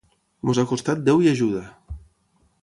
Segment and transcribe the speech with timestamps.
[0.51, 1.63] Ens ha costat Déu i ajuda!